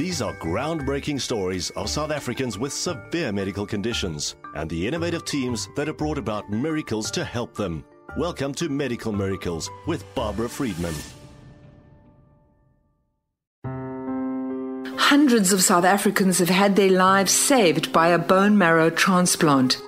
These 0.00 0.22
are 0.22 0.32
groundbreaking 0.36 1.20
stories 1.20 1.68
of 1.76 1.90
South 1.90 2.10
Africans 2.10 2.56
with 2.56 2.72
severe 2.72 3.32
medical 3.32 3.66
conditions 3.66 4.34
and 4.54 4.70
the 4.70 4.86
innovative 4.86 5.26
teams 5.26 5.68
that 5.76 5.88
have 5.88 5.98
brought 5.98 6.16
about 6.16 6.50
miracles 6.50 7.10
to 7.10 7.22
help 7.22 7.54
them. 7.54 7.84
Welcome 8.16 8.54
to 8.54 8.70
Medical 8.70 9.12
Miracles 9.12 9.68
with 9.86 10.02
Barbara 10.14 10.48
Friedman. 10.48 10.94
Hundreds 14.96 15.52
of 15.52 15.62
South 15.62 15.84
Africans 15.84 16.38
have 16.38 16.48
had 16.48 16.76
their 16.76 16.92
lives 16.92 17.32
saved 17.32 17.92
by 17.92 18.08
a 18.08 18.18
bone 18.18 18.56
marrow 18.56 18.88
transplant. 18.88 19.82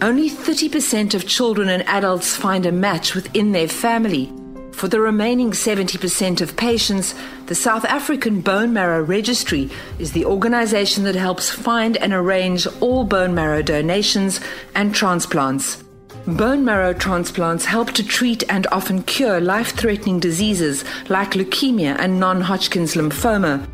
Only 0.00 0.30
30% 0.30 1.12
of 1.12 1.26
children 1.26 1.70
and 1.70 1.82
adults 1.88 2.36
find 2.36 2.66
a 2.66 2.70
match 2.70 3.16
within 3.16 3.50
their 3.50 3.66
family. 3.66 4.32
For 4.74 4.88
the 4.88 5.00
remaining 5.00 5.52
70% 5.52 6.40
of 6.40 6.56
patients, 6.56 7.14
the 7.46 7.54
South 7.54 7.84
African 7.84 8.40
Bone 8.40 8.72
Marrow 8.72 9.02
Registry 9.02 9.70
is 10.00 10.12
the 10.12 10.24
organization 10.24 11.04
that 11.04 11.14
helps 11.14 11.48
find 11.48 11.96
and 11.96 12.12
arrange 12.12 12.66
all 12.80 13.04
bone 13.04 13.34
marrow 13.34 13.62
donations 13.62 14.40
and 14.74 14.92
transplants. 14.92 15.82
Bone 16.26 16.64
marrow 16.64 16.92
transplants 16.92 17.64
help 17.64 17.92
to 17.92 18.04
treat 18.04 18.42
and 18.50 18.66
often 18.72 19.04
cure 19.04 19.40
life 19.40 19.76
threatening 19.76 20.18
diseases 20.18 20.84
like 21.08 21.30
leukemia 21.30 21.96
and 21.98 22.18
non 22.18 22.40
Hodgkin's 22.40 22.94
lymphoma. 22.94 23.66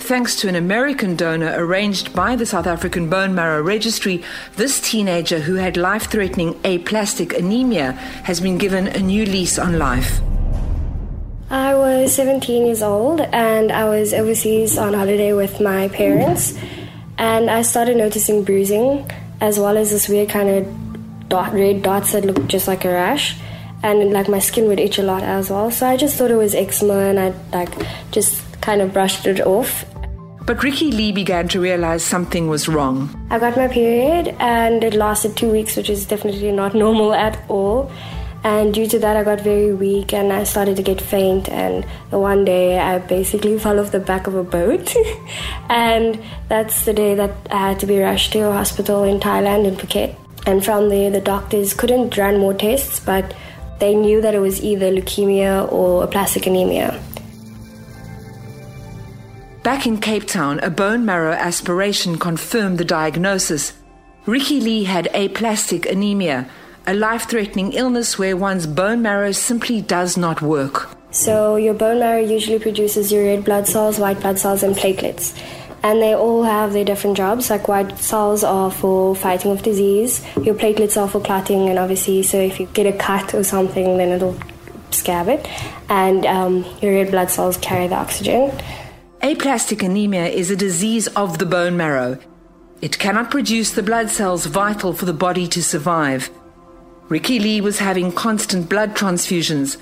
Thanks 0.00 0.34
to 0.36 0.48
an 0.48 0.56
American 0.56 1.14
donor 1.14 1.54
arranged 1.56 2.14
by 2.14 2.34
the 2.34 2.46
South 2.46 2.66
African 2.66 3.10
Bone 3.10 3.34
Marrow 3.34 3.62
Registry, 3.62 4.24
this 4.56 4.80
teenager 4.80 5.38
who 5.38 5.54
had 5.54 5.76
life 5.76 6.10
threatening 6.10 6.58
aplastic 6.64 7.34
anemia 7.34 7.92
has 8.24 8.40
been 8.40 8.58
given 8.58 8.88
a 8.88 8.98
new 8.98 9.26
lease 9.26 9.58
on 9.58 9.78
life. 9.78 10.20
I 11.50 11.74
was 11.74 12.14
17 12.14 12.66
years 12.66 12.80
old 12.80 13.20
and 13.20 13.72
I 13.72 13.84
was 13.88 14.14
overseas 14.14 14.78
on 14.78 14.94
holiday 14.94 15.32
with 15.32 15.60
my 15.60 15.88
parents, 15.88 16.56
and 17.18 17.50
I 17.50 17.62
started 17.62 17.96
noticing 17.96 18.44
bruising 18.44 19.10
as 19.40 19.58
well 19.58 19.76
as 19.76 19.90
this 19.90 20.08
weird 20.08 20.28
kind 20.28 20.48
of 20.48 21.28
dot, 21.28 21.52
red 21.52 21.82
dots 21.82 22.12
that 22.12 22.24
looked 22.24 22.46
just 22.46 22.68
like 22.68 22.84
a 22.84 22.90
rash. 22.90 23.36
And 23.82 24.12
like 24.12 24.28
my 24.28 24.38
skin 24.38 24.68
would 24.68 24.78
itch 24.78 24.98
a 24.98 25.02
lot 25.02 25.24
as 25.24 25.50
well, 25.50 25.72
so 25.72 25.88
I 25.88 25.96
just 25.96 26.16
thought 26.16 26.30
it 26.30 26.36
was 26.36 26.54
eczema, 26.54 26.98
and 26.98 27.18
I 27.18 27.34
like 27.52 27.70
just 28.12 28.44
kind 28.60 28.80
of 28.80 28.92
brushed 28.92 29.26
it 29.26 29.40
off 29.40 29.84
but 30.50 30.64
Ricky 30.64 30.90
Lee 30.90 31.12
began 31.12 31.46
to 31.46 31.60
realize 31.60 32.02
something 32.02 32.48
was 32.48 32.66
wrong. 32.68 33.08
I 33.30 33.38
got 33.38 33.56
my 33.56 33.68
period 33.68 34.34
and 34.40 34.82
it 34.82 34.94
lasted 34.94 35.36
two 35.36 35.48
weeks, 35.48 35.76
which 35.76 35.88
is 35.88 36.06
definitely 36.06 36.50
not 36.50 36.74
normal 36.84 37.14
at 37.14 37.38
all. 37.48 37.88
And 38.42 38.72
due 38.72 38.86
to 38.86 38.98
that, 39.00 39.16
I 39.16 39.22
got 39.22 39.40
very 39.42 39.74
weak 39.74 40.14
and 40.14 40.32
I 40.32 40.44
started 40.44 40.76
to 40.76 40.82
get 40.82 41.00
faint. 41.00 41.48
And 41.48 41.84
one 42.10 42.44
day, 42.44 42.78
I 42.78 42.98
basically 42.98 43.58
fell 43.64 43.78
off 43.78 43.92
the 43.92 44.00
back 44.00 44.26
of 44.26 44.34
a 44.34 44.44
boat. 44.44 44.94
and 45.68 46.18
that's 46.48 46.84
the 46.84 46.94
day 46.94 47.14
that 47.14 47.34
I 47.50 47.68
had 47.68 47.80
to 47.80 47.86
be 47.86 47.98
rushed 47.98 48.32
to 48.32 48.48
a 48.48 48.52
hospital 48.52 49.04
in 49.04 49.20
Thailand, 49.20 49.66
in 49.66 49.76
Phuket. 49.76 50.16
And 50.46 50.64
from 50.64 50.88
there, 50.88 51.10
the 51.10 51.20
doctors 51.20 51.74
couldn't 51.74 52.16
run 52.16 52.38
more 52.38 52.54
tests, 52.54 52.98
but 52.98 53.34
they 53.78 53.94
knew 53.94 54.20
that 54.22 54.34
it 54.34 54.40
was 54.40 54.62
either 54.62 54.90
leukemia 54.90 55.70
or 55.70 56.04
aplastic 56.04 56.46
anemia. 56.46 57.00
Back 59.62 59.86
in 59.86 59.98
Cape 59.98 60.26
Town, 60.26 60.58
a 60.60 60.70
bone 60.70 61.04
marrow 61.04 61.32
aspiration 61.32 62.18
confirmed 62.18 62.78
the 62.78 62.84
diagnosis. 62.84 63.74
Ricky 64.24 64.60
Lee 64.60 64.84
had 64.84 65.08
aplastic 65.14 65.84
anemia, 65.84 66.48
a 66.90 66.94
life 66.94 67.28
threatening 67.28 67.72
illness 67.72 68.18
where 68.18 68.36
one's 68.36 68.66
bone 68.66 69.00
marrow 69.00 69.30
simply 69.30 69.80
does 69.80 70.16
not 70.16 70.42
work. 70.42 70.90
So, 71.12 71.54
your 71.54 71.72
bone 71.72 72.00
marrow 72.00 72.20
usually 72.20 72.58
produces 72.58 73.12
your 73.12 73.22
red 73.22 73.44
blood 73.44 73.68
cells, 73.68 74.00
white 74.00 74.18
blood 74.18 74.40
cells, 74.40 74.64
and 74.64 74.74
platelets. 74.74 75.40
And 75.84 76.02
they 76.02 76.16
all 76.16 76.42
have 76.42 76.72
their 76.72 76.84
different 76.84 77.16
jobs. 77.16 77.48
Like 77.48 77.68
white 77.68 77.96
cells 77.98 78.42
are 78.42 78.72
for 78.72 79.14
fighting 79.14 79.52
off 79.52 79.62
disease, 79.62 80.20
your 80.42 80.56
platelets 80.56 81.00
are 81.00 81.06
for 81.08 81.20
clotting, 81.20 81.68
and 81.68 81.78
obviously, 81.78 82.24
so 82.24 82.38
if 82.38 82.58
you 82.58 82.66
get 82.66 82.86
a 82.86 82.96
cut 82.98 83.34
or 83.34 83.44
something, 83.44 83.96
then 83.96 84.08
it'll 84.08 84.36
scab 84.90 85.28
it. 85.28 85.46
And 85.88 86.26
um, 86.26 86.64
your 86.82 86.94
red 86.94 87.12
blood 87.12 87.30
cells 87.30 87.56
carry 87.58 87.86
the 87.86 87.94
oxygen. 87.94 88.50
Aplastic 89.22 89.84
anemia 89.84 90.26
is 90.26 90.50
a 90.50 90.56
disease 90.56 91.06
of 91.08 91.38
the 91.38 91.46
bone 91.46 91.76
marrow. 91.76 92.18
It 92.82 92.98
cannot 92.98 93.30
produce 93.30 93.70
the 93.70 93.82
blood 93.84 94.10
cells 94.10 94.46
vital 94.46 94.92
for 94.92 95.04
the 95.04 95.12
body 95.12 95.46
to 95.46 95.62
survive. 95.62 96.30
Ricky 97.10 97.40
Lee 97.40 97.60
was 97.60 97.80
having 97.80 98.12
constant 98.12 98.68
blood 98.68 98.94
transfusions, 98.94 99.78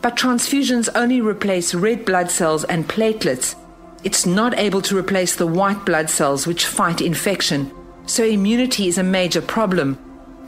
but 0.00 0.16
transfusions 0.16 0.88
only 0.94 1.20
replace 1.20 1.74
red 1.74 2.06
blood 2.06 2.30
cells 2.30 2.64
and 2.64 2.88
platelets. 2.88 3.54
It's 4.02 4.24
not 4.24 4.58
able 4.58 4.80
to 4.82 4.96
replace 4.96 5.36
the 5.36 5.46
white 5.46 5.84
blood 5.84 6.08
cells 6.08 6.46
which 6.46 6.64
fight 6.64 7.02
infection, 7.02 7.70
so 8.06 8.24
immunity 8.24 8.88
is 8.88 8.96
a 8.96 9.02
major 9.02 9.42
problem. 9.42 9.98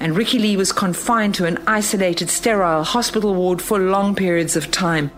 And 0.00 0.16
Ricky 0.16 0.38
Lee 0.38 0.56
was 0.56 0.72
confined 0.72 1.34
to 1.34 1.44
an 1.44 1.62
isolated, 1.66 2.30
sterile 2.30 2.82
hospital 2.82 3.34
ward 3.34 3.60
for 3.60 3.78
long 3.78 4.14
periods 4.14 4.56
of 4.56 4.70
time. 4.70 5.10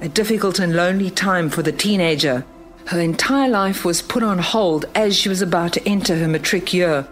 A 0.00 0.08
difficult 0.08 0.58
and 0.58 0.74
lonely 0.74 1.10
time 1.10 1.50
for 1.50 1.60
the 1.60 1.72
teenager. 1.72 2.42
Her 2.86 3.00
entire 3.00 3.50
life 3.50 3.84
was 3.84 4.00
put 4.00 4.22
on 4.22 4.38
hold 4.38 4.86
as 4.94 5.14
she 5.14 5.28
was 5.28 5.42
about 5.42 5.74
to 5.74 5.86
enter 5.86 6.16
her 6.16 6.26
matric 6.26 6.72
year, 6.72 7.06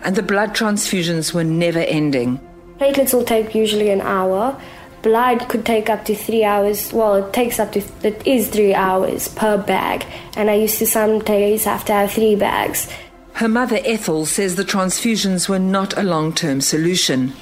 and 0.00 0.16
the 0.16 0.22
blood 0.22 0.54
transfusions 0.54 1.34
were 1.34 1.44
never 1.44 1.80
ending. 1.80 2.40
Platelets 2.80 3.12
will 3.12 3.24
take 3.24 3.54
usually 3.54 3.90
an 3.90 4.00
hour. 4.00 4.58
Blood 5.02 5.50
could 5.50 5.66
take 5.66 5.90
up 5.90 6.06
to 6.06 6.14
three 6.14 6.44
hours. 6.44 6.90
Well, 6.94 7.16
it 7.16 7.30
takes 7.34 7.60
up 7.60 7.72
to, 7.72 7.82
it 8.02 8.26
is 8.26 8.48
three 8.48 8.72
hours 8.72 9.28
per 9.28 9.58
bag. 9.58 10.06
And 10.34 10.48
I 10.48 10.54
used 10.54 10.78
to 10.78 10.86
some 10.86 11.18
days 11.18 11.64
have 11.64 11.84
to 11.84 11.92
have 11.92 12.12
three 12.12 12.36
bags. 12.36 12.90
Her 13.34 13.48
mother, 13.48 13.80
Ethel, 13.84 14.24
says 14.24 14.56
the 14.56 14.64
transfusions 14.64 15.46
were 15.46 15.58
not 15.58 15.96
a 15.98 16.02
long 16.02 16.32
term 16.32 16.62
solution. 16.62 17.34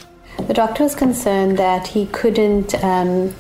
The 0.48 0.54
doctor 0.54 0.82
was 0.82 0.96
concerned 0.96 1.56
that 1.56 1.86
he 1.86 2.06
couldn't 2.06 2.74
um, 2.82 3.32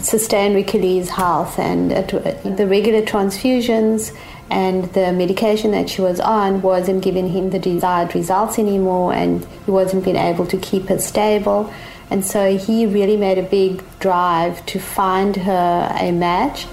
sustain 0.00 0.54
Ricky 0.54 0.78
Lee's 0.78 1.08
health 1.08 1.58
and 1.58 1.90
the 1.90 2.66
regular 2.66 3.00
transfusions 3.00 4.14
and 4.50 4.84
the 4.94 5.12
medication 5.12 5.72
that 5.72 5.90
she 5.90 6.00
was 6.00 6.20
on 6.20 6.62
wasn't 6.62 7.04
giving 7.04 7.28
him 7.28 7.50
the 7.50 7.58
desired 7.58 8.14
results 8.14 8.58
anymore 8.58 9.12
and 9.12 9.46
he 9.66 9.70
wasn't 9.70 10.04
being 10.04 10.16
able 10.16 10.46
to 10.46 10.56
keep 10.58 10.88
her 10.88 10.98
stable. 10.98 11.72
And 12.10 12.24
so 12.24 12.56
he 12.56 12.86
really 12.86 13.16
made 13.16 13.36
a 13.36 13.42
big 13.42 13.82
drive 13.98 14.64
to 14.66 14.78
find 14.78 15.36
her 15.36 15.96
a 16.00 16.10
match. 16.12 16.66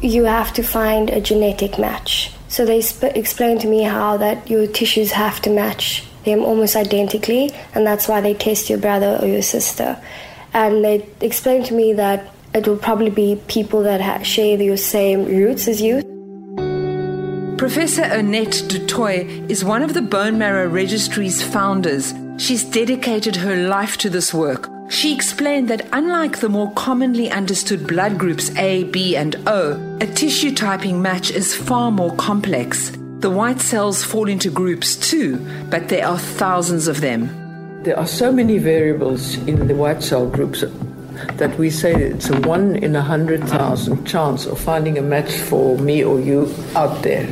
You 0.00 0.24
have 0.24 0.52
to 0.54 0.62
find 0.62 1.08
a 1.10 1.20
genetic 1.20 1.78
match. 1.78 2.32
So 2.48 2.64
they 2.64 2.80
sp- 2.82 3.14
explained 3.14 3.60
to 3.60 3.68
me 3.68 3.82
how 3.82 4.16
that 4.16 4.50
your 4.50 4.66
tissues 4.66 5.12
have 5.12 5.40
to 5.42 5.50
match 5.50 6.04
them 6.24 6.40
almost 6.40 6.74
identically 6.74 7.50
and 7.74 7.86
that's 7.86 8.08
why 8.08 8.20
they 8.20 8.34
test 8.34 8.68
your 8.68 8.78
brother 8.78 9.18
or 9.22 9.28
your 9.28 9.42
sister. 9.42 10.02
And 10.52 10.84
they 10.84 11.06
explained 11.20 11.66
to 11.66 11.74
me 11.74 11.92
that 11.94 12.30
it 12.54 12.66
will 12.66 12.76
probably 12.76 13.10
be 13.10 13.40
people 13.48 13.82
that 13.84 14.00
ha- 14.00 14.22
share 14.22 14.60
your 14.60 14.76
same 14.76 15.24
roots 15.24 15.68
as 15.68 15.80
you. 15.80 16.13
Professor 17.56 18.02
Annette 18.02 18.64
du 18.68 18.84
Toit 18.84 19.26
is 19.48 19.64
one 19.64 19.82
of 19.82 19.94
the 19.94 20.02
Bone 20.02 20.36
Marrow 20.36 20.68
Registry's 20.68 21.40
founders. 21.40 22.12
She's 22.36 22.64
dedicated 22.64 23.36
her 23.36 23.54
life 23.68 23.96
to 23.98 24.10
this 24.10 24.34
work. 24.34 24.68
She 24.88 25.14
explained 25.14 25.68
that 25.68 25.86
unlike 25.92 26.40
the 26.40 26.48
more 26.48 26.72
commonly 26.72 27.30
understood 27.30 27.86
blood 27.86 28.18
groups 28.18 28.50
A, 28.56 28.84
B, 28.84 29.16
and 29.16 29.36
O, 29.46 29.98
a 30.00 30.06
tissue 30.06 30.52
typing 30.52 31.00
match 31.00 31.30
is 31.30 31.54
far 31.54 31.92
more 31.92 32.14
complex. 32.16 32.90
The 33.20 33.30
white 33.30 33.60
cells 33.60 34.02
fall 34.02 34.28
into 34.28 34.50
groups 34.50 34.96
too, 34.96 35.38
but 35.70 35.88
there 35.88 36.06
are 36.06 36.18
thousands 36.18 36.88
of 36.88 37.00
them. 37.00 37.30
There 37.84 37.98
are 37.98 38.06
so 38.06 38.32
many 38.32 38.58
variables 38.58 39.36
in 39.46 39.68
the 39.68 39.76
white 39.76 40.02
cell 40.02 40.26
groups 40.28 40.64
that 41.36 41.56
we 41.58 41.70
say 41.70 41.92
it's 41.94 42.30
a 42.30 42.40
one 42.40 42.76
in 42.76 42.96
a 42.96 43.02
hundred 43.02 43.44
thousand 43.44 44.04
chance 44.04 44.46
of 44.46 44.58
finding 44.58 44.98
a 44.98 45.02
match 45.02 45.32
for 45.32 45.78
me 45.78 46.04
or 46.04 46.20
you 46.20 46.52
out 46.74 47.02
there. 47.02 47.26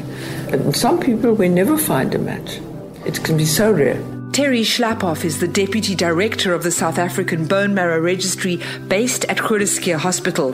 And 0.52 0.76
some 0.76 1.00
people 1.00 1.34
we 1.34 1.48
never 1.48 1.76
find 1.76 2.14
a 2.14 2.18
match. 2.18 2.60
It 3.06 3.22
can 3.24 3.36
be 3.36 3.46
so 3.46 3.72
rare. 3.72 4.00
Terry 4.32 4.62
Schlapoff 4.62 5.24
is 5.24 5.40
the 5.40 5.48
Deputy 5.48 5.94
Director 5.94 6.54
of 6.54 6.62
the 6.62 6.70
South 6.70 6.98
African 6.98 7.46
Bone 7.46 7.74
Marrow 7.74 8.00
Registry 8.00 8.60
based 8.88 9.24
at 9.26 9.36
Groote 9.36 9.94
Hospital. 9.96 10.52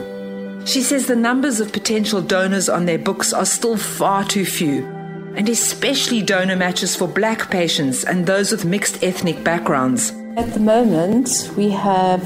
She 0.65 0.81
says 0.81 1.07
the 1.07 1.15
numbers 1.15 1.59
of 1.59 1.71
potential 1.71 2.21
donors 2.21 2.67
on 2.67 2.85
their 2.85 2.99
books 2.99 3.31
are 3.31 3.45
still 3.45 3.77
far 3.77 4.25
too 4.25 4.45
few 4.45 4.99
and 5.35 5.47
especially 5.47 6.21
donor 6.21 6.55
matches 6.55 6.95
for 6.95 7.07
black 7.07 7.49
patients 7.49 8.03
and 8.03 8.25
those 8.25 8.51
with 8.51 8.65
mixed 8.65 9.03
ethnic 9.03 9.43
backgrounds. 9.43 10.11
At 10.35 10.53
the 10.53 10.59
moment, 10.59 11.51
we 11.55 11.69
have 11.69 12.21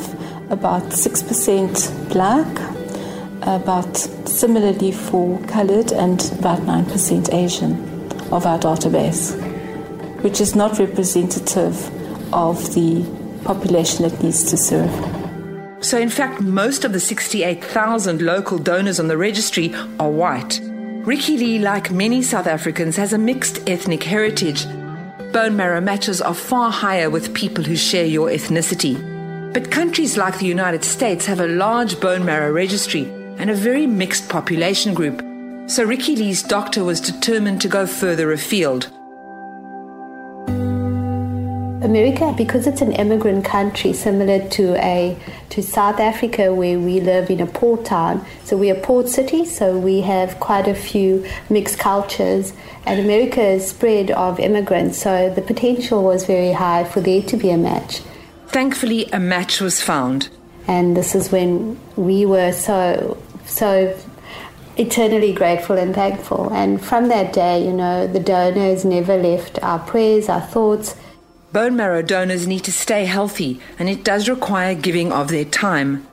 about 0.49 0.83
6% 0.83 2.09
black, 2.11 2.47
about 3.41 3.97
similarly 3.97 4.91
for 4.91 5.39
colored, 5.47 5.91
and 5.91 6.21
about 6.39 6.59
9% 6.59 7.33
Asian 7.33 7.73
of 8.31 8.45
our 8.45 8.59
database, 8.59 9.35
which 10.23 10.39
is 10.41 10.55
not 10.55 10.79
representative 10.79 11.75
of 12.33 12.73
the 12.73 13.05
population 13.43 14.05
it 14.05 14.23
needs 14.23 14.49
to 14.49 14.57
serve. 14.57 14.89
So, 15.83 15.97
in 15.97 16.09
fact, 16.09 16.39
most 16.41 16.85
of 16.85 16.93
the 16.93 16.99
68,000 16.99 18.21
local 18.21 18.57
donors 18.57 18.99
on 18.99 19.09
the 19.09 19.17
registry 19.17 19.73
are 19.99 20.09
white. 20.09 20.61
Ricky 21.05 21.37
Lee, 21.37 21.59
like 21.59 21.91
many 21.91 22.21
South 22.21 22.47
Africans, 22.47 22.95
has 22.95 23.11
a 23.11 23.17
mixed 23.17 23.69
ethnic 23.69 24.03
heritage. 24.03 24.65
Bone 25.33 25.57
marrow 25.57 25.81
matches 25.81 26.21
are 26.21 26.33
far 26.33 26.71
higher 26.71 27.09
with 27.09 27.33
people 27.33 27.65
who 27.65 27.75
share 27.75 28.05
your 28.05 28.29
ethnicity. 28.29 29.12
But 29.53 29.69
countries 29.69 30.17
like 30.17 30.39
the 30.39 30.47
United 30.47 30.83
States 30.83 31.27
have 31.27 31.39
a 31.39 31.47
large 31.47 31.99
bone 31.99 32.25
marrow 32.25 32.51
registry 32.51 33.03
and 33.37 33.51
a 33.51 33.55
very 33.55 33.85
mixed 33.85 34.27
population 34.27 34.95
group. 34.95 35.21
So 35.69 35.83
Ricky 35.83 36.15
Lee's 36.15 36.41
doctor 36.41 36.83
was 36.83 36.99
determined 36.99 37.61
to 37.61 37.67
go 37.67 37.85
further 37.85 38.31
afield. 38.31 38.89
America, 41.83 42.33
because 42.35 42.65
it's 42.65 42.81
an 42.81 42.93
immigrant 42.93 43.45
country, 43.45 43.93
similar 43.93 44.39
to 44.49 44.73
a 44.77 45.15
to 45.49 45.61
South 45.61 45.99
Africa, 45.99 46.51
where 46.51 46.79
we 46.79 46.99
live 46.99 47.29
in 47.29 47.39
a 47.39 47.45
port 47.45 47.85
town. 47.85 48.25
So 48.45 48.57
we're 48.57 48.75
a 48.75 48.79
port 48.79 49.07
city, 49.07 49.45
so 49.45 49.77
we 49.77 50.01
have 50.01 50.39
quite 50.39 50.67
a 50.67 50.73
few 50.73 51.27
mixed 51.51 51.77
cultures. 51.77 52.53
And 52.87 52.99
America 52.99 53.43
is 53.43 53.67
spread 53.67 54.09
of 54.09 54.39
immigrants, 54.39 54.97
so 54.97 55.29
the 55.29 55.43
potential 55.43 56.01
was 56.01 56.25
very 56.25 56.53
high 56.53 56.85
for 56.85 57.01
there 57.01 57.21
to 57.21 57.37
be 57.37 57.51
a 57.51 57.57
match. 57.57 58.01
Thankfully, 58.53 59.09
a 59.11 59.19
match 59.19 59.59
was 59.59 59.81
found. 59.81 60.29
And 60.67 60.95
this 60.95 61.15
is 61.15 61.31
when 61.31 61.79
we 61.95 62.25
were 62.25 62.53
so 62.53 63.17
so 63.45 63.99
eternally 64.77 65.33
grateful 65.33 65.77
and 65.77 65.93
thankful. 65.93 66.51
And 66.53 66.83
from 66.83 67.09
that 67.09 67.33
day, 67.33 67.63
you 67.63 67.73
know, 67.73 68.07
the 68.07 68.19
donors 68.19 68.85
never 68.85 69.17
left 69.17 69.61
our 69.61 69.79
prayers, 69.79 70.29
our 70.29 70.41
thoughts 70.41 70.95
Bone 71.53 71.75
marrow 71.75 72.01
donors 72.01 72.47
need 72.47 72.63
to 72.63 72.71
stay 72.71 73.05
healthy, 73.05 73.59
and 73.77 73.87
it 73.87 74.03
does 74.03 74.27
require 74.27 74.73
giving 74.73 75.11
of 75.11 75.27
their 75.27 75.45
time. 75.45 76.07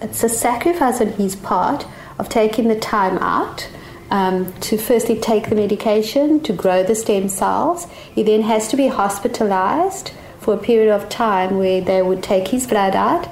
It's 0.00 0.22
a 0.22 0.28
sacrifice 0.28 1.00
on 1.00 1.08
his 1.14 1.34
part 1.34 1.84
of 2.20 2.28
taking 2.28 2.68
the 2.68 2.78
time 2.78 3.18
out 3.18 3.68
um, 4.12 4.52
to 4.60 4.78
firstly 4.78 5.18
take 5.18 5.48
the 5.48 5.56
medication 5.56 6.38
to 6.44 6.52
grow 6.52 6.84
the 6.84 6.94
stem 6.94 7.28
cells. 7.28 7.88
He 8.14 8.22
then 8.22 8.42
has 8.42 8.68
to 8.68 8.76
be 8.76 8.86
hospitalized 8.86 10.12
for 10.44 10.54
a 10.54 10.58
period 10.58 10.92
of 10.92 11.08
time 11.08 11.58
where 11.58 11.80
they 11.80 12.02
would 12.02 12.22
take 12.22 12.48
his 12.48 12.66
blood 12.66 12.94
out. 12.94 13.28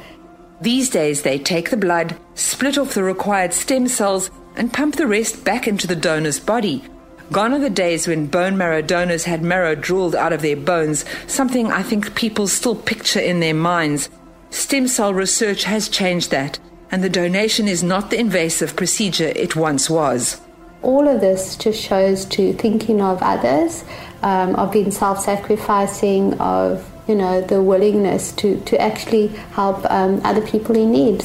These 0.61 0.91
days, 0.91 1.23
they 1.23 1.39
take 1.39 1.71
the 1.71 1.77
blood, 1.77 2.17
split 2.35 2.79
off 2.79 2.95
the 2.95 3.03
required 3.03 3.53
stem 3.53 3.89
cells, 3.89 4.31
and 4.57 4.73
pump 4.73 4.97
the 4.97 5.07
rest 5.07 5.45
back 5.45 5.69
into 5.69 5.87
the 5.87 5.97
donor's 5.97 6.41
body 6.41 6.85
Gone 7.33 7.55
are 7.55 7.59
the 7.59 7.71
days 7.71 8.07
when 8.07 8.27
bone 8.27 8.59
marrow 8.59 8.83
donors 8.83 9.25
had 9.25 9.43
marrow 9.43 9.75
drooled 9.75 10.15
out 10.15 10.35
of 10.35 10.43
their 10.43 10.55
bones, 10.55 11.07
something 11.27 11.73
I 11.73 11.83
think 11.83 12.15
people 12.15 12.47
still 12.47 12.77
picture 12.77 13.21
in 13.21 13.41
their 13.41 13.55
minds. 13.55 14.11
Stem 14.51 14.87
cell 14.87 15.15
research 15.15 15.65
has 15.65 15.89
changed 15.89 16.31
that, 16.31 16.59
and 16.91 17.03
the 17.03 17.09
donation 17.09 17.69
is 17.69 17.83
not 17.83 18.11
the 18.11 18.21
invasive 18.21 18.77
procedure 18.77 19.33
it 19.35 19.57
once 19.57 19.89
was. 19.89 20.43
All 20.83 21.09
of 21.09 21.23
this 21.23 21.57
just 21.57 21.81
shows 21.81 22.27
to 22.27 22.53
thinking 22.53 23.01
of 23.01 23.23
others, 23.23 23.83
um, 24.23 24.55
of 24.57 24.71
being 24.71 24.91
self-sacrificing, 24.91 26.35
of 26.35 26.87
you 27.13 27.19
know 27.19 27.43
the 27.43 27.63
willingness 27.63 28.33
to, 28.33 28.59
to 28.61 28.81
actually 28.81 29.27
help 29.53 29.85
um, 29.91 30.23
other 30.25 30.41
people 30.41 30.75
in 30.75 30.91
need. 30.93 31.23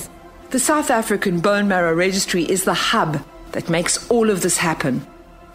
The 0.49 0.59
South 0.59 0.91
African 0.91 1.39
Bone 1.39 1.69
Marrow 1.69 1.93
Registry 1.93 2.43
is 2.43 2.65
the 2.65 2.73
hub 2.73 3.23
that 3.53 3.69
makes 3.69 4.05
all 4.09 4.29
of 4.29 4.41
this 4.41 4.57
happen. 4.57 4.99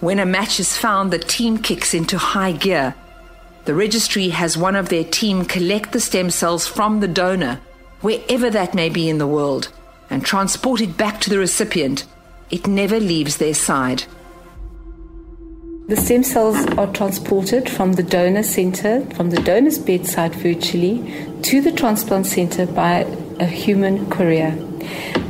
When 0.01 0.19
a 0.19 0.25
match 0.25 0.59
is 0.59 0.75
found, 0.75 1.13
the 1.13 1.19
team 1.19 1.59
kicks 1.59 1.93
into 1.93 2.17
high 2.17 2.53
gear. 2.53 2.95
The 3.67 3.75
registry 3.75 4.31
has 4.31 4.57
one 4.57 4.75
of 4.75 4.89
their 4.89 5.05
team 5.05 5.45
collect 5.45 5.93
the 5.93 6.01
stem 6.01 6.31
cells 6.31 6.67
from 6.67 7.01
the 7.01 7.09
donor, 7.09 7.61
wherever 8.01 8.49
that 8.49 8.75
may 8.75 8.89
be 8.89 9.11
in 9.11 9.19
the 9.19 9.27
world, 9.27 9.69
and 10.09 10.25
transport 10.25 10.81
it 10.81 10.97
back 10.97 11.21
to 11.21 11.31
the 11.31 11.39
recipient. 11.39 12.07
It 12.51 12.67
never 12.67 12.99
leaves 12.99 13.37
their 13.37 13.55
side. 13.55 14.05
The 15.93 16.01
stem 16.01 16.23
cells 16.23 16.57
are 16.79 16.91
transported 16.91 17.69
from 17.69 17.93
the 17.93 18.03
donor 18.03 18.43
center, 18.43 19.05
from 19.15 19.29
the 19.29 19.43
donor's 19.43 19.79
bedside 19.79 20.35
virtually, 20.37 21.05
to 21.43 21.61
the 21.61 21.71
transplant 21.71 22.25
center 22.25 22.65
by 22.65 23.01
a 23.39 23.45
human 23.45 24.09
courier. 24.09 24.53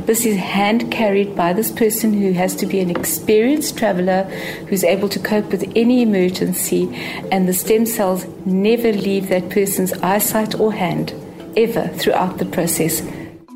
This 0.05 0.25
is 0.25 0.37
hand 0.37 0.89
carried 0.89 1.35
by 1.35 1.51
this 1.51 1.69
person 1.69 2.13
who 2.13 2.31
has 2.31 2.55
to 2.55 2.65
be 2.65 2.79
an 2.79 2.89
experienced 2.89 3.77
traveler 3.77 4.23
who's 4.69 4.85
able 4.85 5.09
to 5.09 5.19
cope 5.19 5.51
with 5.51 5.69
any 5.75 6.01
emergency, 6.01 6.87
and 7.29 7.45
the 7.45 7.53
stem 7.53 7.85
cells 7.85 8.25
never 8.45 8.93
leave 8.93 9.27
that 9.27 9.49
person's 9.49 9.91
eyesight 9.91 10.57
or 10.57 10.71
hand 10.71 11.13
ever 11.57 11.89
throughout 11.89 12.37
the 12.37 12.45
process. 12.45 13.01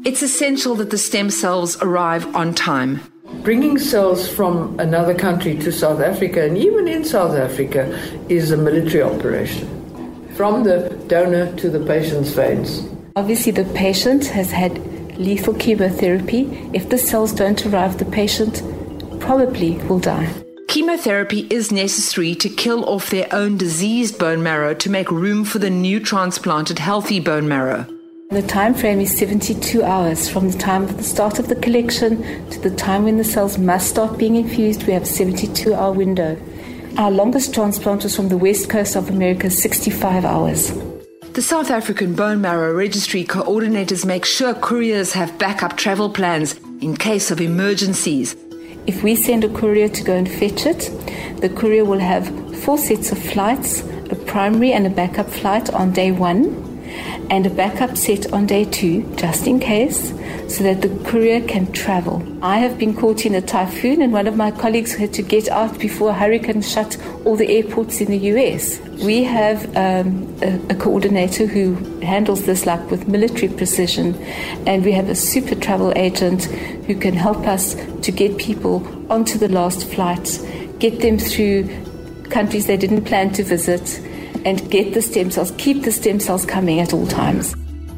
It's 0.03 0.21
essential 0.21 0.75
that 0.75 0.89
the 0.89 0.97
stem 0.97 1.29
cells 1.29 1.81
arrive 1.81 2.35
on 2.35 2.53
time. 2.53 2.99
Bringing 3.43 3.77
cells 3.77 4.27
from 4.27 4.79
another 4.79 5.13
country 5.13 5.57
to 5.57 5.71
South 5.71 5.99
Africa, 5.99 6.45
and 6.45 6.57
even 6.57 6.87
in 6.87 7.03
South 7.03 7.35
Africa, 7.35 7.87
is 8.29 8.51
a 8.51 8.57
military 8.57 9.03
operation. 9.03 9.67
From 10.35 10.63
the 10.63 10.89
donor 11.07 11.53
to 11.57 11.69
the 11.69 11.85
patient's 11.85 12.31
veins. 12.31 12.87
Obviously, 13.17 13.51
the 13.51 13.65
patient 13.73 14.25
has 14.27 14.51
had 14.51 14.77
lethal 15.17 15.53
chemotherapy. 15.55 16.69
If 16.73 16.89
the 16.89 16.97
cells 16.97 17.33
don't 17.33 17.65
arrive, 17.65 17.97
the 17.97 18.05
patient 18.05 18.61
probably 19.19 19.77
will 19.89 19.99
die. 19.99 20.31
Chemotherapy 20.69 21.47
is 21.49 21.71
necessary 21.71 22.35
to 22.35 22.49
kill 22.49 22.85
off 22.85 23.09
their 23.09 23.27
own 23.33 23.57
diseased 23.57 24.19
bone 24.19 24.43
marrow 24.43 24.73
to 24.75 24.89
make 24.89 25.11
room 25.11 25.43
for 25.43 25.59
the 25.59 25.69
new 25.69 25.99
transplanted 25.99 26.79
healthy 26.79 27.19
bone 27.19 27.47
marrow. 27.47 27.85
The 28.29 28.41
time 28.41 28.73
frame 28.73 28.99
is 28.99 29.17
72 29.17 29.81
hours 29.83 30.27
from 30.27 30.49
the 30.49 30.57
time 30.57 30.83
of 30.83 30.97
the 30.97 31.03
start 31.03 31.39
of 31.39 31.47
the 31.47 31.55
collection 31.55 32.49
to 32.49 32.59
the 32.59 32.75
time 32.75 33.05
when 33.05 33.15
the 33.15 33.23
cells 33.23 33.57
must 33.57 33.89
start 33.89 34.17
being 34.17 34.35
infused. 34.35 34.85
We 34.85 34.91
have 34.91 35.03
a 35.03 35.05
72 35.05 35.73
hour 35.73 35.93
window. 35.93 36.37
Our 36.97 37.09
longest 37.09 37.53
transplant 37.53 38.03
was 38.03 38.17
from 38.17 38.27
the 38.27 38.37
west 38.37 38.69
coast 38.69 38.97
of 38.97 39.09
America, 39.09 39.49
65 39.49 40.25
hours. 40.25 40.73
The 41.33 41.41
South 41.41 41.71
African 41.71 42.15
Bone 42.15 42.41
Marrow 42.41 42.73
Registry 42.73 43.23
coordinators 43.23 44.05
make 44.05 44.25
sure 44.25 44.53
couriers 44.53 45.13
have 45.13 45.39
backup 45.39 45.77
travel 45.77 46.09
plans 46.09 46.59
in 46.81 46.97
case 46.97 47.31
of 47.31 47.39
emergencies. 47.39 48.35
If 48.87 49.03
we 49.03 49.15
send 49.15 49.45
a 49.45 49.49
courier 49.49 49.87
to 49.87 50.03
go 50.03 50.13
and 50.13 50.29
fetch 50.29 50.65
it, 50.65 50.91
the 51.39 51.49
courier 51.49 51.85
will 51.85 51.99
have 51.99 52.27
four 52.57 52.77
sets 52.77 53.13
of 53.13 53.19
flights 53.19 53.83
a 54.09 54.15
primary 54.15 54.71
and 54.73 54.85
a 54.85 54.89
backup 54.89 55.29
flight 55.29 55.69
on 55.73 55.91
day 55.91 56.11
one, 56.11 56.66
and 57.29 57.45
a 57.45 57.49
backup 57.49 57.97
set 57.97 58.31
on 58.33 58.45
day 58.45 58.65
two, 58.65 59.03
just 59.15 59.47
in 59.47 59.59
case, 59.59 60.09
so 60.47 60.63
that 60.63 60.81
the 60.81 60.89
courier 61.09 61.41
can 61.41 61.71
travel. 61.71 62.25
I 62.41 62.59
have 62.59 62.77
been 62.77 62.95
caught 62.95 63.25
in 63.25 63.35
a 63.35 63.41
typhoon, 63.41 64.01
and 64.01 64.13
one 64.13 64.27
of 64.27 64.35
my 64.35 64.51
colleagues 64.51 64.93
had 64.93 65.13
to 65.13 65.21
get 65.21 65.49
out 65.49 65.77
before 65.79 66.11
a 66.11 66.13
hurricane 66.13 66.61
shut 66.61 66.97
all 67.25 67.35
the 67.35 67.49
airports 67.49 67.99
in 68.01 68.09
the 68.11 68.17
US. 68.33 68.79
We 69.03 69.23
have 69.23 69.65
um, 69.75 70.35
a, 70.41 70.59
a, 70.69 70.75
coordinator 70.75 71.45
who 71.45 71.75
handles 72.01 72.45
this 72.45 72.65
like 72.65 72.89
with 72.89 73.07
military 73.07 73.49
precision, 73.49 74.15
and 74.65 74.85
we 74.85 74.91
have 74.93 75.09
a 75.09 75.15
super 75.15 75.55
travel 75.55 75.91
agent 75.95 76.45
who 76.85 76.95
can 76.95 77.13
help 77.13 77.47
us 77.47 77.75
to 78.01 78.11
get 78.11 78.37
people 78.37 78.87
onto 79.11 79.37
the 79.37 79.49
last 79.49 79.85
flight, 79.85 80.39
get 80.79 81.01
them 81.01 81.17
through 81.19 81.67
countries 82.29 82.67
they 82.67 82.77
didn't 82.77 83.05
plan 83.05 83.31
to 83.31 83.43
visit 83.43 84.01
and 84.45 84.69
get 84.69 84.93
the 84.93 85.01
stem 85.01 85.31
cells, 85.31 85.51
keep 85.57 85.83
the 85.83 85.91
stem 85.91 86.19
cells 86.19 86.45
coming 86.45 86.79
at 86.79 86.93
all 86.93 87.07
times. 87.07 87.55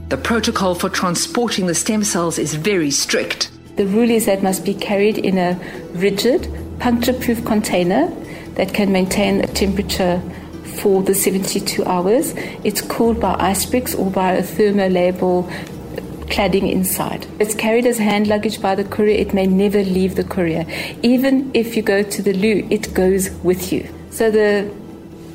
The 0.09 0.17
protocol 0.17 0.75
for 0.75 0.89
transporting 0.89 1.67
the 1.67 1.75
stem 1.75 2.03
cells 2.03 2.39
is 2.39 2.55
very 2.55 2.91
strict. 2.91 3.51
The 3.75 3.85
rule 3.85 4.09
is 4.09 4.25
that 4.25 4.43
must 4.43 4.65
be 4.65 4.73
carried 4.73 5.17
in 5.17 5.37
a 5.37 5.59
rigid, 5.93 6.51
puncture 6.79 7.13
proof 7.13 7.45
container 7.45 8.07
that 8.55 8.73
can 8.73 8.91
maintain 8.91 9.41
a 9.41 9.47
temperature 9.47 10.21
for 10.81 11.03
the 11.03 11.13
72 11.13 11.85
hours. 11.85 12.33
It's 12.63 12.81
cooled 12.81 13.19
by 13.19 13.35
ice 13.39 13.65
bricks 13.65 13.93
or 13.93 14.09
by 14.09 14.33
a 14.33 14.43
thermolabel 14.43 15.47
uh, 15.47 16.01
cladding 16.25 16.71
inside. 16.71 17.27
It's 17.39 17.55
carried 17.55 17.85
as 17.85 17.97
hand 17.97 18.27
luggage 18.27 18.61
by 18.61 18.75
the 18.75 18.83
courier. 18.83 19.17
It 19.17 19.33
may 19.33 19.47
never 19.47 19.83
leave 19.83 20.15
the 20.15 20.23
courier. 20.23 20.65
Even 21.03 21.51
if 21.53 21.77
you 21.77 21.83
go 21.83 22.03
to 22.03 22.21
the 22.21 22.33
loo, 22.33 22.67
it 22.69 22.93
goes 22.93 23.29
with 23.43 23.71
you. 23.71 23.87
So 24.09 24.31
the 24.31 24.73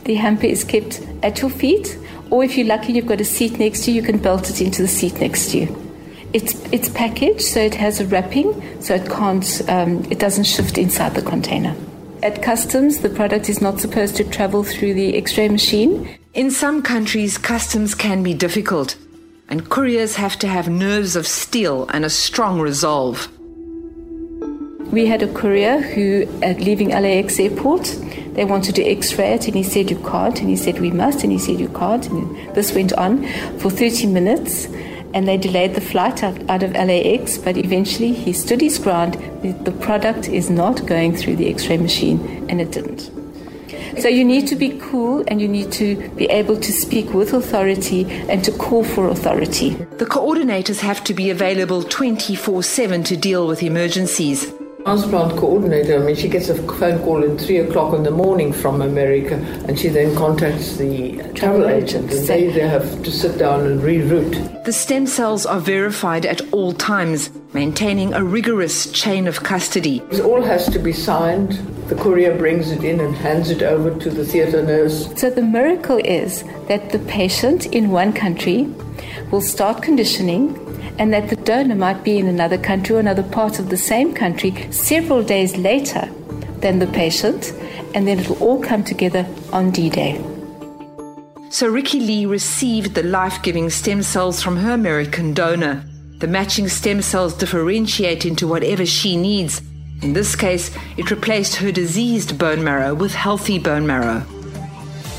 the 0.04 0.14
hamper 0.14 0.46
is 0.46 0.64
kept 0.64 1.00
at 1.23 1.40
your 1.40 1.50
feet, 1.50 1.99
or 2.30 2.44
if 2.44 2.56
you're 2.56 2.66
lucky 2.66 2.92
you've 2.92 3.06
got 3.06 3.20
a 3.20 3.25
seat 3.25 3.58
next 3.58 3.84
to 3.84 3.90
you, 3.90 4.00
you 4.00 4.02
can 4.02 4.18
belt 4.18 4.50
it 4.50 4.61
into 4.61 4.82
the 4.82 4.88
seat 4.88 5.20
next 5.20 5.50
to 5.50 5.58
you. 5.58 5.80
It's, 6.32 6.54
it's 6.73 6.88
packaged, 6.88 7.42
so 7.42 7.61
it 7.61 7.75
has 7.75 8.00
a 8.00 8.06
wrapping, 8.06 8.82
so 8.82 8.94
it 8.94 9.08
can't, 9.08 9.62
um, 9.68 10.04
it 10.11 10.18
doesn't 10.18 10.44
shift 10.44 10.78
inside 10.78 11.14
the 11.14 11.23
container. 11.23 11.76
At 12.23 12.42
customs, 12.42 12.99
the 12.99 13.11
product 13.11 13.49
is 13.49 13.61
not 13.61 13.80
supposed 13.80 14.16
to 14.16 14.25
travel 14.25 14.64
through 14.64 14.94
the 14.94 15.16
X-ray 15.16 15.49
machine. 15.49 16.18
In 16.32 16.50
some 16.50 16.82
countries, 16.82 17.38
customs 17.38 17.94
can 17.94 18.23
be 18.23 18.34
difficult, 18.34 18.96
and 19.49 19.68
couriers 19.68 20.16
have 20.16 20.38
to 20.40 20.49
have 20.49 20.68
nerves 20.68 21.16
of 21.16 21.26
steel 21.26 21.87
and 21.90 22.04
a 22.04 22.11
strong 22.11 22.61
resolve. 22.61 23.28
We 24.90 25.06
had 25.06 25.23
a 25.23 25.32
courier 25.32 25.80
who, 25.80 26.26
at 26.42 26.61
leaving 26.61 26.88
LAX 26.88 27.38
airport, 27.38 27.87
they 28.35 28.45
wanted 28.45 28.75
to 28.75 28.85
x-ray 28.85 29.35
it 29.35 29.47
and 29.47 29.57
he 29.57 29.62
said 29.62 29.91
you 29.91 29.99
can't 29.99 30.41
and 30.41 30.49
he 30.49 30.57
said 30.57 30.81
we 30.81 30.91
must 30.91 31.23
and 31.23 31.33
he 31.33 31.38
said 31.38 31.59
you 31.59 31.69
can't 31.69 32.09
and 32.09 32.55
this 32.55 32.75
went 32.75 32.93
on 32.95 33.26
for 33.59 33.71
30 33.71 34.07
minutes 34.07 34.67
and 35.14 35.29
they 35.29 35.37
delayed 35.37 35.75
the 35.75 35.81
flight 35.81 36.25
out, 36.25 36.62
of 36.62 36.73
LAX, 36.73 37.38
but 37.38 37.57
eventually 37.57 38.12
he 38.12 38.33
stood 38.33 38.61
his 38.61 38.79
ground. 38.79 39.14
The, 39.43 39.53
the 39.53 39.71
product 39.71 40.29
is 40.29 40.50
not 40.50 40.87
going 40.87 41.14
through 41.14 41.37
the 41.37 41.49
x 41.49 41.69
ray 41.69 41.79
machine, 41.79 42.45
and 42.50 42.61
it 42.61 42.73
didn't. 42.73 43.12
So 44.00 44.09
you 44.09 44.25
need 44.25 44.49
to 44.49 44.57
be 44.57 44.76
cool 44.81 45.23
and 45.29 45.41
you 45.41 45.47
need 45.47 45.71
to 45.73 46.09
be 46.11 46.26
able 46.26 46.59
to 46.59 46.73
speak 46.73 47.14
with 47.14 47.33
authority 47.33 48.07
and 48.29 48.45
to 48.45 48.50
call 48.50 48.83
for 48.83 49.09
authority. 49.09 49.71
The 49.71 50.05
coordinators 50.05 50.81
have 50.81 51.05
to 51.05 51.14
be 51.14 51.31
available 51.31 51.85
24 51.85 52.64
7 52.64 53.05
to 53.05 53.17
deal 53.17 53.47
with 53.47 53.62
emergencies. 53.62 54.53
Transplant 54.85 55.38
coordinator, 55.38 55.99
I 55.99 56.05
mean, 56.05 56.14
she 56.14 56.29
gets 56.29 56.50
a 56.50 56.55
phone 56.55 56.99
call 56.99 57.25
at 57.25 57.41
3 57.41 57.57
o'clock 57.61 57.95
in 57.95 58.03
the 58.03 58.11
morning 58.11 58.53
from 58.53 58.83
America 58.83 59.37
and 59.67 59.79
she 59.79 59.88
then 59.88 60.14
contacts 60.14 60.76
the 60.76 61.23
travel 61.33 61.67
agent 61.71 62.12
and 62.12 62.26
they, 62.26 62.49
they 62.50 62.69
have 62.69 63.03
to 63.03 63.11
sit 63.11 63.38
down 63.38 63.64
and 63.64 63.81
reroute. 63.81 64.64
The 64.64 64.75
stem 64.75 65.07
cells 65.07 65.47
are 65.47 65.59
verified 65.59 66.26
at 66.26 66.43
all 66.53 66.75
times, 66.75 67.31
maintaining 67.55 68.12
a 68.12 68.23
rigorous 68.23 68.93
chain 68.93 69.26
of 69.26 69.43
custody. 69.43 70.03
It 70.11 70.21
all 70.21 70.43
has 70.43 70.69
to 70.69 70.79
be 70.79 70.93
signed. 70.93 71.53
The 71.88 71.95
courier 71.95 72.37
brings 72.37 72.71
it 72.71 72.85
in 72.85 73.00
and 73.00 73.14
hands 73.14 73.49
it 73.49 73.62
over 73.62 73.99
to 73.99 74.11
the 74.11 74.25
theatre 74.26 74.62
nurse. 74.62 75.09
So 75.19 75.31
the 75.31 75.41
miracle 75.41 75.97
is 75.97 76.45
that 76.69 76.91
the 76.91 76.99
patient 76.99 77.64
in 77.67 77.88
one 77.88 78.12
country 78.12 78.69
will 79.31 79.41
start 79.41 79.83
conditioning 79.83 80.61
and 80.99 81.13
that 81.13 81.29
the 81.29 81.37
donor 81.37 81.75
might 81.75 82.05
be 82.05 82.19
in 82.19 82.27
another 82.27 82.59
country 82.59 82.97
or 82.97 83.01
another 83.01 83.23
part 83.23 83.59
of 83.59 83.69
the 83.69 83.77
same 83.77 84.15
country 84.15 84.71
several 84.71 85.23
days 85.23 85.57
later 85.57 86.09
than 86.61 86.79
the 86.79 86.87
patient, 86.89 87.53
and 87.95 88.07
then 88.07 88.19
it'll 88.19 88.43
all 88.43 88.61
come 88.61 88.85
together 88.85 89.27
on 89.53 89.71
D 89.71 89.91
Day. 89.91 90.21
So 91.51 91.69
Ricky 91.69 92.01
Lee 92.01 92.27
received 92.27 92.95
the 92.95 93.03
life 93.03 93.43
giving 93.43 93.71
stem 93.71 94.03
cells 94.03 94.43
from 94.43 94.57
her 94.57 94.73
American 94.73 95.35
donor. 95.35 95.85
The 96.19 96.27
matching 96.27 96.69
stem 96.69 97.03
cells 97.03 97.35
differentiate 97.35 98.25
into 98.25 98.49
whatever 98.49 98.87
she 98.87 99.17
needs. 99.17 99.63
In 100.03 100.13
this 100.15 100.35
case, 100.35 100.71
it 100.97 101.11
replaced 101.11 101.57
her 101.57 101.71
diseased 101.71 102.39
bone 102.39 102.65
marrow 102.65 102.95
with 102.95 103.15
healthy 103.15 103.59
bone 103.59 103.87
marrow. 103.87 104.25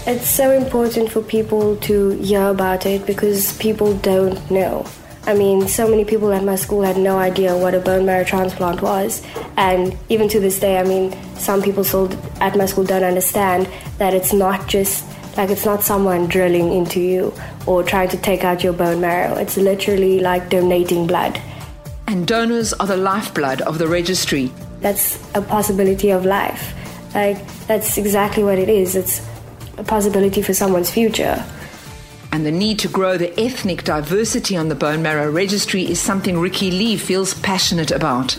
It's 0.08 0.27
so 0.29 0.51
important 0.51 1.12
for 1.12 1.22
people 1.22 1.77
to 1.77 2.10
hear 2.20 2.48
about 2.48 2.86
it 2.86 3.05
because 3.05 3.58
people 3.58 3.96
don't 3.98 4.51
know. 4.51 4.86
I 5.27 5.34
mean, 5.34 5.67
so 5.67 5.88
many 5.88 6.05
people 6.05 6.32
at 6.32 6.44
my 6.44 6.55
school 6.55 6.84
had 6.84 6.98
no 6.98 7.17
idea 7.17 7.58
what 7.58 7.74
a 7.74 7.79
bone 7.79 8.05
marrow 8.05 8.24
transplant 8.24 8.82
was. 8.82 9.25
And 9.58 9.98
even 10.10 10.29
to 10.29 10.39
this 10.39 10.60
day, 10.60 10.77
I 10.77 10.84
mean, 10.84 11.17
some 11.36 11.63
people 11.63 11.84
still 11.84 12.12
at 12.41 12.55
my 12.55 12.67
school 12.67 12.84
don't 12.84 13.03
understand 13.03 13.67
that 13.98 14.13
it's 14.13 14.34
not 14.34 14.67
just 14.67 15.03
like 15.36 15.50
it's 15.50 15.65
not 15.65 15.84
someone 15.84 16.27
drilling 16.27 16.72
into 16.72 17.00
you 17.00 17.34
or 17.65 17.84
trying 17.84 18.10
to 18.10 18.17
take 18.17 18.44
out 18.44 18.63
your 18.63 18.74
bone 18.74 19.01
marrow. 19.01 19.36
It's 19.36 19.58
literally 19.58 20.20
like 20.20 20.50
donating 20.50 21.08
blood. 21.08 21.41
And 22.08 22.27
donors 22.27 22.72
are 22.74 22.88
the 22.88 22.96
lifeblood 22.96 23.62
of 23.62 23.79
the 23.79 23.88
registry. 23.88 24.51
That's 24.82 25.20
a 25.34 25.41
possibility 25.41 26.12
of 26.12 26.24
life. 26.24 26.74
Like, 27.15 27.38
that's 27.67 27.98
exactly 27.98 28.44
what 28.44 28.60
it 28.60 28.70
is. 28.70 28.96
It's 28.96 29.27
a 29.77 29.84
possibility 29.84 30.41
for 30.41 30.53
someone's 30.53 30.91
future. 30.91 31.44
And 32.35 32.45
the 32.45 32.51
need 32.51 32.79
to 32.79 32.89
grow 32.89 33.17
the 33.17 33.31
ethnic 33.39 33.85
diversity 33.85 34.57
on 34.57 34.67
the 34.67 34.75
bone 34.75 35.01
marrow 35.01 35.31
registry 35.31 35.89
is 35.89 36.01
something 36.01 36.37
Ricky 36.37 36.69
Lee 36.69 36.97
feels 36.97 37.33
passionate 37.35 37.91
about. 37.91 38.37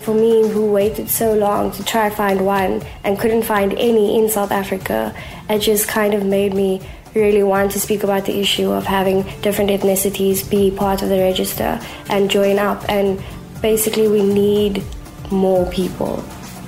For 0.00 0.12
me, 0.12 0.50
who 0.50 0.72
waited 0.72 1.08
so 1.08 1.34
long 1.34 1.70
to 1.70 1.84
try 1.84 2.10
find 2.10 2.44
one 2.44 2.82
and 3.04 3.20
couldn't 3.20 3.44
find 3.44 3.72
any 3.74 4.18
in 4.18 4.28
South 4.28 4.50
Africa, 4.50 5.14
it 5.48 5.60
just 5.60 5.86
kind 5.86 6.12
of 6.12 6.26
made 6.26 6.54
me 6.54 6.82
really 7.14 7.44
want 7.44 7.70
to 7.70 7.78
speak 7.78 8.02
about 8.02 8.24
the 8.24 8.36
issue 8.36 8.68
of 8.68 8.84
having 8.84 9.22
different 9.42 9.70
ethnicities 9.70 10.42
be 10.50 10.72
part 10.72 11.00
of 11.00 11.08
the 11.08 11.18
register 11.18 11.80
and 12.08 12.28
join 12.28 12.58
up. 12.58 12.84
And 12.88 13.22
basically, 13.62 14.08
we 14.08 14.24
need 14.24 14.82
more 15.30 15.70
people 15.70 16.24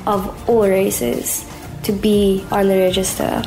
of 0.07 0.49
all 0.49 0.69
races 0.69 1.45
to 1.83 1.91
be 1.91 2.47
on 2.53 2.69
the 2.69 2.79
register. 2.79 3.43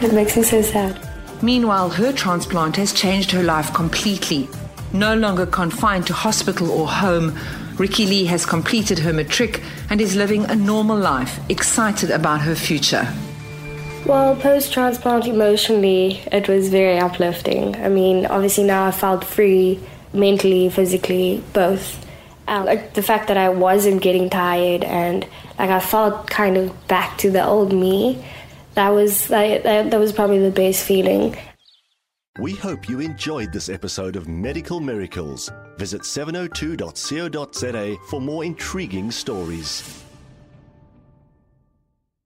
It 0.00 0.14
makes 0.14 0.34
me 0.34 0.44
so 0.44 0.62
sad. 0.62 1.11
Meanwhile, 1.42 1.90
her 1.90 2.12
transplant 2.12 2.76
has 2.76 2.92
changed 2.92 3.32
her 3.32 3.42
life 3.42 3.74
completely. 3.74 4.48
No 4.92 5.14
longer 5.14 5.44
confined 5.44 6.06
to 6.06 6.12
hospital 6.12 6.70
or 6.70 6.86
home, 6.86 7.36
Ricky 7.78 8.06
Lee 8.06 8.26
has 8.26 8.46
completed 8.46 9.00
her 9.00 9.12
matric 9.12 9.60
and 9.90 10.00
is 10.00 10.14
living 10.14 10.44
a 10.44 10.54
normal 10.54 10.96
life, 10.96 11.40
excited 11.48 12.10
about 12.10 12.42
her 12.42 12.54
future. 12.54 13.12
Well, 14.06 14.36
post 14.36 14.72
transplant 14.72 15.26
emotionally, 15.26 16.22
it 16.30 16.48
was 16.48 16.68
very 16.68 16.98
uplifting. 16.98 17.74
I 17.76 17.88
mean, 17.88 18.26
obviously 18.26 18.64
now 18.64 18.84
I 18.84 18.90
felt 18.90 19.24
free 19.24 19.80
mentally, 20.12 20.68
physically, 20.68 21.42
both. 21.52 22.04
Um, 22.46 22.66
like 22.66 22.94
the 22.94 23.02
fact 23.02 23.28
that 23.28 23.36
I 23.36 23.48
wasn't 23.48 24.02
getting 24.02 24.28
tired 24.28 24.84
and 24.84 25.26
like 25.58 25.70
I 25.70 25.80
felt 25.80 26.28
kind 26.28 26.56
of 26.56 26.88
back 26.88 27.16
to 27.18 27.30
the 27.30 27.44
old 27.44 27.72
me. 27.72 28.22
That 28.74 28.90
was 28.90 29.28
that, 29.28 29.64
that 29.64 29.98
was 29.98 30.12
probably 30.12 30.38
the 30.38 30.50
best 30.50 30.84
feeling. 30.84 31.36
We 32.38 32.54
hope 32.54 32.88
you 32.88 33.00
enjoyed 33.00 33.52
this 33.52 33.68
episode 33.68 34.16
of 34.16 34.26
Medical 34.26 34.80
Miracles. 34.80 35.50
Visit 35.76 36.00
702.co.za 36.02 37.96
for 38.08 38.20
more 38.22 38.44
intriguing 38.44 39.10
stories. 39.10 40.02